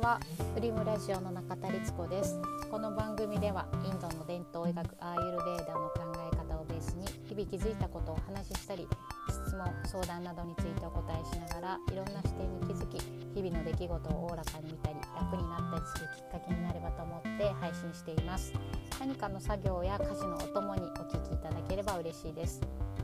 [0.00, 0.20] は
[0.54, 2.38] フリムラジオの中田律子です。
[2.70, 8.86] この番組ではインドの伝統医学アーユルベーダの考え方をベースに日々気づいたことをお話ししたり
[9.28, 13.00] 質問相談などについてお答えしながらいろんな視点に気づき
[13.34, 18.52] 日々の出来事をおおらかに見たり楽になったりするきっかけになればと思って配信しています。
[19.00, 22.60] 何かの作業や家事のお供にお聞きいただければ嬉しいです。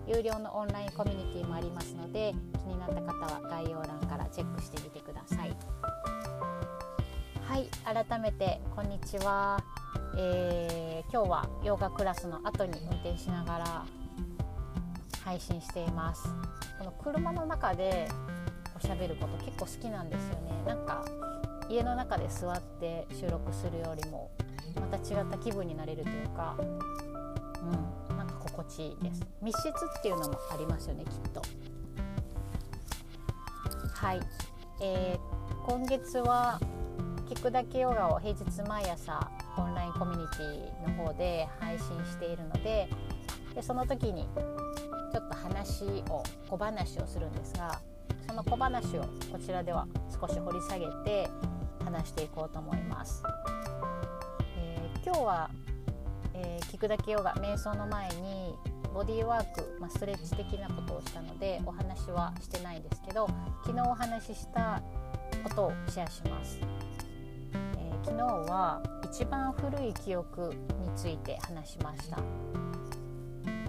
[0.06, 5.56] 有料のオンラインコミュニティもありますので気になった方は概要欄からチェックしてみてください。
[7.54, 9.62] はい改めてこんにちは、
[10.18, 13.84] えー、今日はヨガクラスの後に運転しながら
[15.24, 16.24] 配信しています。
[16.80, 18.08] この車の中で
[18.76, 20.64] おしゃべること結構好きなんですよね。
[20.66, 21.04] なんか
[21.70, 24.32] 家の中で座って収録するよりも
[24.74, 26.64] また違った気分になれるというかう
[28.12, 29.22] んなんか心地いいです。
[29.40, 31.40] 密室っていうのもありますよねきっと。
[33.94, 34.20] はい、
[34.80, 36.58] えー、今月は
[37.34, 42.88] 聞くだけヨガを平日毎朝オンラインコミュニティの方で配信しているので
[43.54, 44.26] でその時に
[45.12, 47.80] ちょっと話を小話をするんですが
[48.28, 51.28] その小話をこちらでは少し掘り下げて
[51.84, 53.22] 話していこうと思います。
[54.56, 55.50] えー、今日は、
[56.34, 58.54] えー、聞くだけヨガ瞑想の前に
[58.94, 63.28] ボディーワーク、まあ、ストレッチ的なことをしたのでお話はしてないんですけど
[63.64, 64.82] 昨日お話しした
[65.42, 66.58] ことをシェアします。
[68.04, 72.18] 昨日は一番古い記憶について話しました。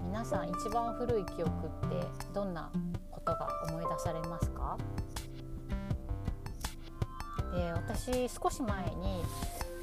[0.04, 1.50] 皆さん一番古い記憶
[1.86, 2.70] ってどんな
[3.10, 4.76] ことが思い出されますか？
[7.54, 9.22] で私少し前に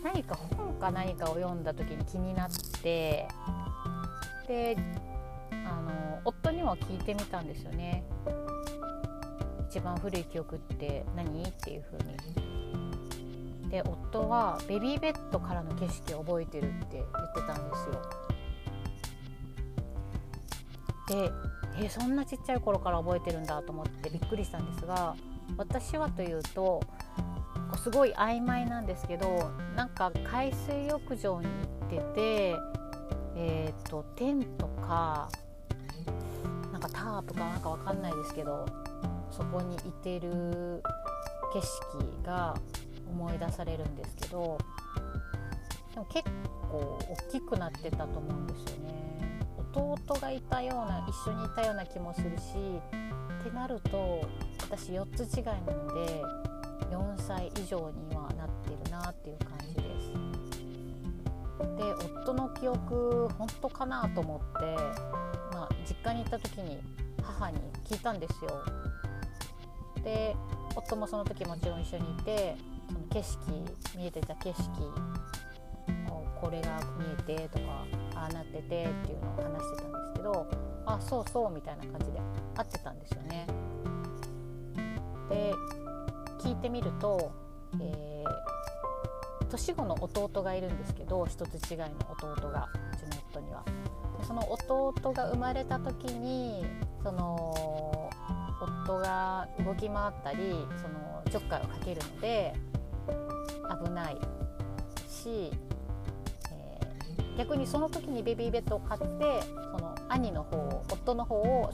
[0.04, 2.50] 何か本か何かを読んだ時に気になっ
[2.84, 3.28] て
[4.48, 4.78] で
[5.66, 8.04] あの夫には聞いてみたんですよね。
[9.68, 11.42] 一番古い記憶って何？
[11.42, 11.98] っていうふう
[12.38, 12.83] に。
[13.74, 18.02] で夫はベビーベッドからの景色を覚えてるって言ってたんですよ。
[21.08, 21.32] で
[21.84, 25.16] えそんなちっちゃい頃から覚えてるんだと思ってびっくりしたんですが
[25.58, 26.82] 私はというと
[27.82, 31.54] すごい曖昧なんですけどなんか海水浴場に行
[31.88, 32.56] ってて
[33.36, 35.28] えーと、テントか
[36.72, 38.68] なんかタープかなんかわかんないですけど
[39.32, 40.84] そこにいてる
[41.52, 42.54] 景色が
[43.08, 44.58] 思い出されるんですけど
[45.94, 46.30] でも結
[46.72, 47.00] 構
[47.30, 48.94] 大きくなってたと思うんですよね。
[49.76, 52.54] 弟がいたような一緒にいたような気もするし
[53.42, 54.22] ってなると
[54.62, 56.22] 私4つ違いなので
[56.92, 60.14] 4歳以上にはなってるなっていう感じです。
[61.78, 64.76] で夫の記憶本当かなと思って、
[65.54, 66.80] まあ、実家に行った時に
[67.22, 68.64] 母に聞いたんですよ。
[70.04, 70.36] で
[70.76, 72.56] 夫もその時もちろん一緒にいて
[73.14, 74.92] 景色見えてた景色
[76.44, 77.86] これが見えてとか
[78.16, 78.86] ああなっててってい
[79.16, 80.48] うのを話してたんですけど
[80.86, 82.20] あそうそうみたいな感じで
[82.58, 83.48] 合ってたんですよね。
[85.30, 85.54] で
[86.40, 87.32] 聞いてみると、
[87.80, 93.64] えー、年子の弟がいるんですけど一つ違いの弟がうちの夫には。
[94.20, 96.66] でその弟が生まれた時に
[97.04, 98.10] その
[98.86, 102.54] 夫が動き回ったりそのちょっかいをかけるので
[103.84, 104.18] 危ない
[105.10, 105.52] し、
[106.52, 109.42] えー、逆にその時にベビーベッドを買って
[109.72, 111.72] その兄の方を夫の方を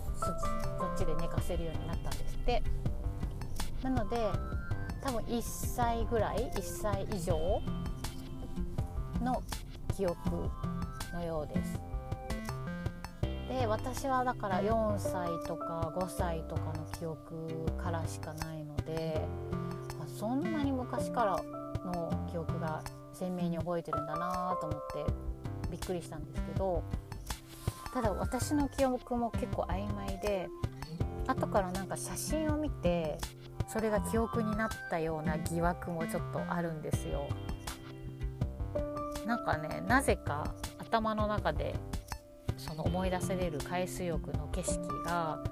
[0.79, 2.63] そっちで寝かせるようになったんですって。
[3.83, 4.17] なので
[5.01, 7.61] 多分1歳ぐらい1歳以上
[9.23, 9.41] の
[9.95, 10.17] 記憶
[11.13, 11.79] のようです。
[13.47, 19.21] で私はだから4歳とか5歳とかの記憶からしかないので
[20.19, 21.39] そんなに昔から
[22.39, 22.83] 憶が
[23.13, 25.05] 鮮明に覚えてるんだなと思って
[25.69, 26.83] びっくりしたんですけど
[27.93, 30.47] ただ私の記憶も結構曖昧で
[31.27, 33.17] 後からなんか写真を見て
[33.67, 37.27] それが記憶になったような疑惑もちょっとあるんですよ。
[39.27, 41.75] なんかねなぜか頭の中で
[42.57, 45.43] その思い出される海水浴の景色が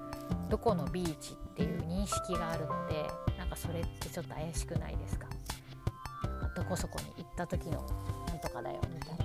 [0.48, 3.06] どこのビーチっていう認識があるので
[3.38, 5.27] なんかそれってちょっと怪しくないですか？
[6.58, 7.86] どこそこに行った時の
[8.26, 9.24] なんとかだよみたいな。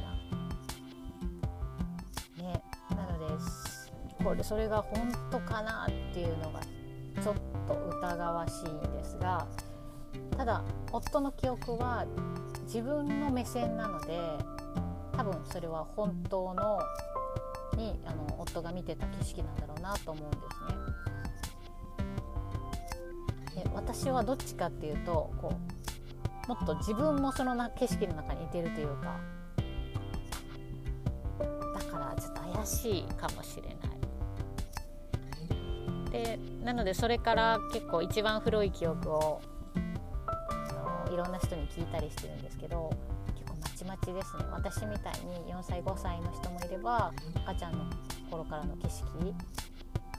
[2.44, 6.60] ね、なのでこれそれが本当かなっていうのが
[7.22, 7.36] ちょっ
[7.68, 9.48] と疑わしいんですが
[10.38, 12.06] ただ夫の記憶は
[12.66, 14.20] 自分の目線なので
[15.18, 16.80] 多分それは本当の
[17.76, 20.38] にあの夫が見てた景色なんだろうなと思うんで
[23.56, 23.64] すね。
[23.64, 25.73] で私はどっちかっていうとこう
[26.48, 29.18] もっと自分もそのな景色の中にいてるというか。
[31.40, 31.46] だ
[31.86, 33.76] からちょっと怪しいかもしれない。
[36.12, 39.42] でなのでそれから結構一番古い記憶を
[39.76, 42.92] あのいろんな人に聞いたりしてるんですけど
[43.36, 44.44] 結構まちまちですね。
[44.52, 47.12] 私みたいに4歳5歳の人もいれば
[47.46, 47.86] 赤ちゃんの
[48.30, 49.34] 頃からの景色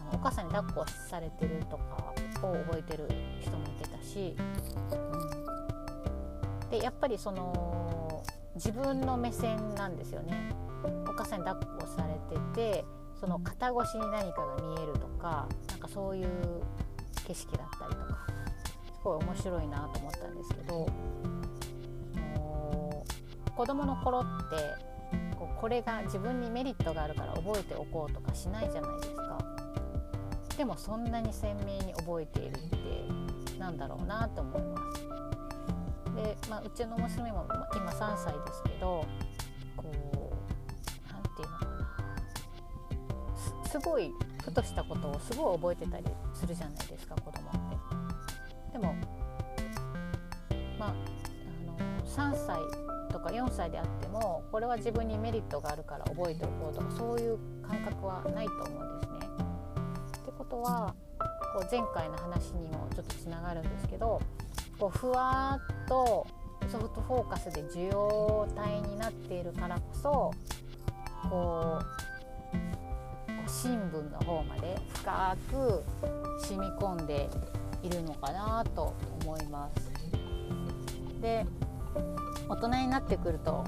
[0.00, 2.12] あのお母さんに抱っこされてるとか
[2.42, 3.08] を覚えてる
[3.40, 4.36] 人もいてたし、
[4.92, 5.43] うん、
[6.78, 8.22] でやっぱりその
[8.56, 10.50] 自分の目線なんですよね。
[11.08, 12.84] お母さんに抱っこされてて
[13.18, 16.26] その肩越しに何かが見えるとかなんかそういう
[17.26, 18.26] 景色だったりとか
[18.86, 20.86] すごい面白いなと思ったんですけど
[23.56, 29.38] 子供の頃ってこうこれが自分にメリットがあるから覚えておこうとかしないじゃないですか。
[30.58, 35.33] でもそんなに鮮明に覚えているってなんだろうなと思います。
[36.14, 39.04] で、まあ、うちの娘も今3歳ですけど
[39.76, 41.66] こう何て言うのか
[43.62, 44.10] なすごい
[44.44, 47.52] ふとしたことをすごい覚えてたりするじゃないですか子供っ
[48.72, 48.94] てでも
[50.78, 50.94] まあ
[51.66, 51.76] の
[52.06, 52.60] 3歳
[53.10, 59.18] とか4歳であってもこれは自分にメリットがあるから覚えておこうとかそういう感覚はないと思うんですね。
[60.18, 60.94] ってことは
[61.54, 64.20] こう前回の話にもちょっとつながるんですけど
[64.78, 66.26] こうふわっと
[66.70, 70.34] ソフトフォーカスで受容体になっているからこそ
[71.28, 75.84] こう新聞の方まで深く
[76.46, 77.28] 染み込んで
[77.82, 78.94] いるのかなと
[79.24, 79.92] 思います。
[81.20, 81.46] で
[82.48, 83.64] 大人になってくると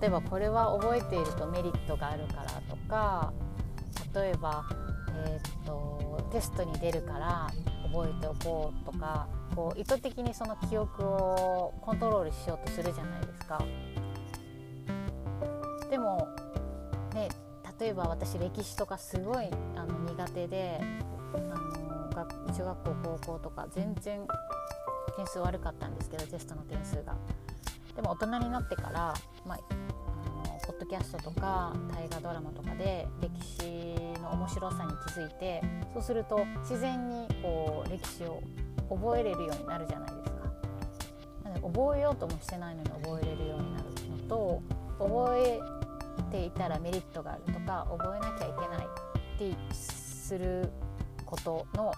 [0.00, 3.32] 例えばこれは覚えているとメリットがあるからとか
[4.14, 4.64] 例えば、
[5.24, 7.50] えー、っとテストに出るから
[7.92, 13.62] 覚えておこうとかこう意図的にその記憶をコントロールしようとするじゃないですか。
[15.90, 16.26] でも
[17.14, 17.28] ね
[17.78, 24.26] 例えば私歴史とかすごいあの苦手であの中学校高校とか全然
[25.16, 27.14] 点数悪かったんですけどテストの点数が。
[27.94, 29.58] でも大人になってから、まあ、
[30.62, 35.60] ポッドキャストとか大河ドラマとかで歴史の面白さに気づいて
[35.92, 38.40] そうすると自然にこう歴史を
[38.88, 40.32] 覚えれるようになるじゃないですか。
[41.44, 44.62] なので覚えようともしてないのに覚えれるようになるのと
[44.98, 45.60] 覚え
[46.30, 50.70] ていたらメリットがあるとか覚えなきゃいけないってする
[51.26, 51.92] ことのこ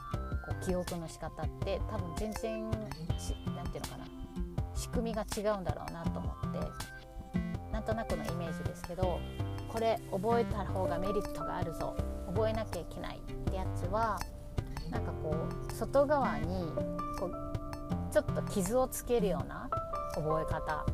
[0.63, 2.89] う記憶の仕方って多分全然何て
[3.47, 4.05] 言うのかな
[4.75, 6.94] 仕組みが違うんだろうなと思って
[7.85, 9.21] となくのイメージですけど
[9.69, 11.97] これ覚えた方がメリットがあるぞ
[12.27, 14.19] 覚えなきゃいけないってやつは
[14.91, 15.35] なんかこ
[15.69, 16.71] う外側に
[17.19, 19.69] こうちょっと傷をつけるような
[20.15, 20.87] 覚え方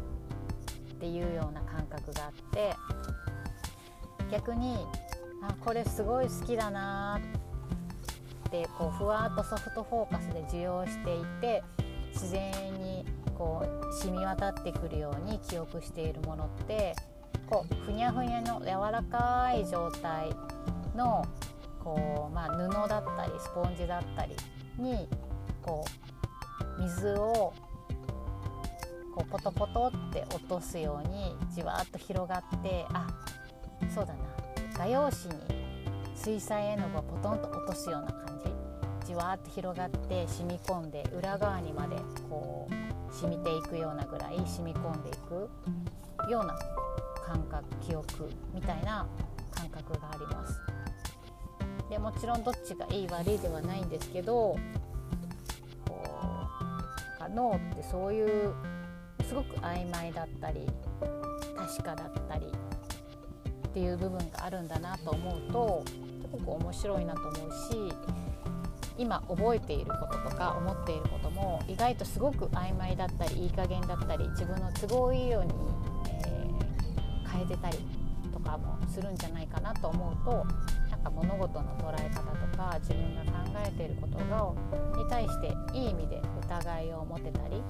[0.95, 2.75] っていうような感覚があって
[4.31, 4.77] 逆に
[5.43, 7.21] あこれすごい好きだな
[8.49, 11.63] ってこうふわっとソフトフォーカスで受容していて
[12.13, 13.05] 自然に
[13.41, 16.95] こう染み渡ってくるように記憶しているものって
[17.49, 20.29] こうふにゃふにゃの柔らかい状態
[20.95, 21.25] の
[21.83, 24.37] こう、まあ、布だったりスポンジだったり
[24.79, 25.09] に
[25.63, 25.83] こ
[26.79, 27.55] う水を
[29.15, 33.09] こうポトポトって落とすようにじわっと広がってあ
[33.89, 34.19] そうだな。
[34.77, 35.41] 画用紙に
[36.15, 38.39] 水彩絵の具をポトンと落とすような感
[39.01, 39.07] じ。
[39.07, 41.97] じわっと広がって染み込んで裏側にまで
[42.29, 45.51] こう染みていくようなぐらい染み込んでいく
[46.31, 46.59] ような
[47.25, 49.07] 感覚記憶みたいな
[49.51, 50.61] 感覚があります。
[51.89, 54.57] でもちろんどっちがいい悪いではないんですけど
[55.89, 56.07] こ
[57.27, 58.55] う脳ってそういう
[59.25, 60.67] すごく曖昧だったり
[61.57, 67.93] 確かだったりっていう部分があるんだなと思うとすごく面白いなと思うし
[69.01, 75.51] 今覚えていることとか思っていることも意外とすごく曖昧だったりいい加減だったり自分の都合いいように、
[76.27, 77.79] えー、変えてたり
[78.31, 80.47] とかもするんじゃないかなと思うと
[80.91, 87.63] なんか物事の捉え方とか自分が考えていることがに対していい意味で疑いを持てたり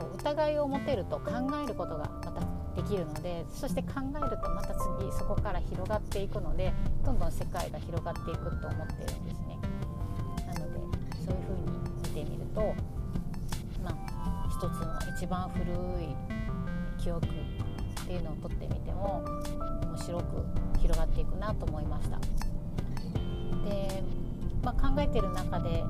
[0.00, 1.30] こう疑いを持てると考
[1.62, 2.40] えることがまた
[2.74, 6.72] できるのでそして考えるとまた次そこから広がっていくので
[7.04, 9.51] どんどん世界が広がっていくと思ってるんですね。
[11.32, 12.74] そういうふうに見てみると、
[13.82, 16.14] まあ、一つの一番古い
[17.02, 17.30] 記憶っ
[18.06, 19.24] ていうのをとってみても
[19.82, 20.44] 面白く
[20.78, 22.18] 広がっていくなと思いました。
[23.66, 24.02] で、
[24.62, 25.84] まあ、考えてる中で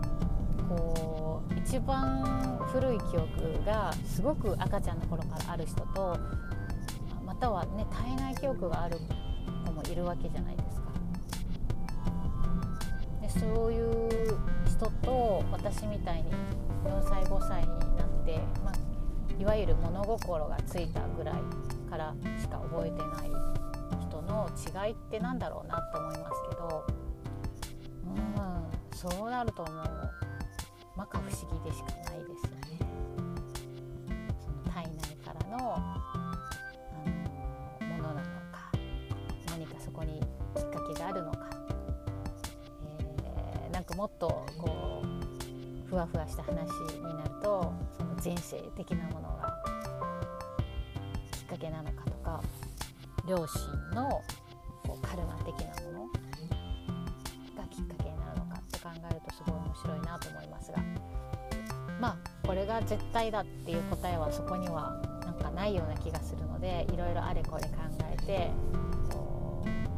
[0.68, 6.16] こう一番古い記憶がすごく赤ちゃんの頃からある人と
[7.26, 8.98] またはね体内記憶がある
[9.66, 10.92] 子もいるわけじゃないですか。
[13.20, 14.51] でそういう
[14.82, 16.30] 人と私みたいに
[16.84, 21.34] 4歳5歳になって、まあ、いわゆる物心がついたぐらい
[21.88, 23.30] からしか覚えてない
[24.08, 24.50] 人の
[24.84, 26.84] 違いって何だろうなと思いますけど
[28.16, 29.84] うんそうなるともう
[30.96, 32.78] 摩訶不思議でしかないですよね。
[34.40, 36.11] その体内からの
[43.92, 45.02] えー、なんかもっとこ
[45.86, 49.62] うふわふわした話になるとその前世的なものが
[51.32, 52.42] きっかけなのかとか
[53.28, 54.22] 両親の
[54.84, 56.06] こうカルマ的なもの
[57.56, 60.78] がきっかけになるのかって考えるとすごい面白いなと思いますが。
[62.00, 67.70] まあこれが絶対だっていう答えはそこにはなんかないような気がするのでいろいろあれこれ考
[68.12, 68.50] えて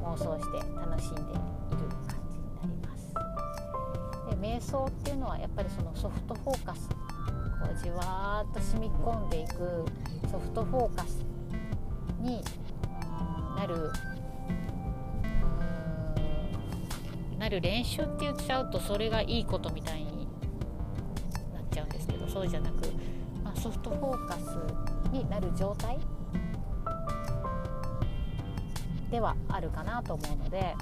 [0.03, 1.54] 妄想して楽しんで
[4.35, 6.89] で瞑想っていうのはやっぱりそのソフトフォーカス。
[6.89, 9.85] こうじわーっと染み込んでいく
[10.31, 11.25] ソフトフォーカス
[12.21, 12.43] に
[13.57, 13.91] なる
[17.39, 20.27] なる練習って言っちゃうとそれがいいことみたいに
[21.55, 22.89] なっちゃうんですけどそうじゃなく、
[23.43, 25.99] まあ、ソフトフォーカスになる状態
[29.11, 30.75] ではあるかなと思うので、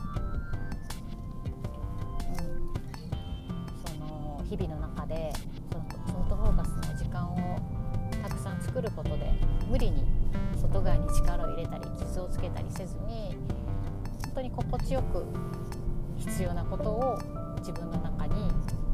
[4.52, 5.32] 日々の中で
[5.72, 7.58] そのソフトフォーカスの時間を
[8.22, 9.32] たくさん作ることで
[9.66, 10.04] 無理に
[10.60, 13.34] 外側に力を入れたり傷をつけたりせずに
[14.26, 15.24] 本当に心地よく
[16.18, 17.18] 必要なことを
[17.60, 18.50] 自分の中に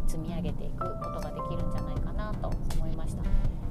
[0.06, 3.24] 積み上げていくことができるんじゃないかなと思いました。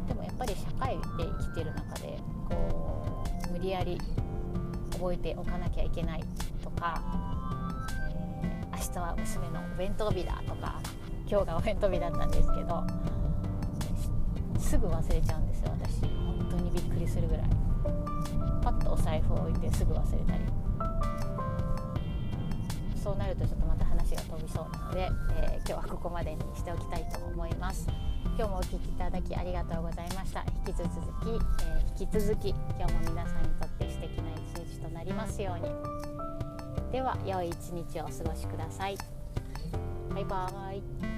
[0.10, 3.98] でもやっぱり社会で生きてる中でこう無理やり
[4.92, 6.24] 覚えておかなきゃいけない
[6.62, 7.02] とか、
[8.12, 10.82] えー、明日は娘のお弁当日だとか
[11.30, 12.84] 今日がお弁当日だったんですけど
[14.60, 16.02] すぐ忘れちゃうんですよ私。
[16.02, 17.46] 本当にびっくりするぐらい。
[18.64, 20.44] パッとお財布を置いてすぐ忘れたり。
[23.02, 27.88] そうなるとちょっとまた話が飛びそうなので、えー、今日はここまでにしておきたいと思います。
[28.38, 30.44] 今日もお聴きいただきありがとうございました。
[30.68, 36.92] 引き続き、えー、引き続き今日も皆さんにとって素敵な一日となりますように。
[36.92, 38.98] では良い一日をお過ごしください。
[40.14, 40.78] バイバー
[41.14, 41.17] イ。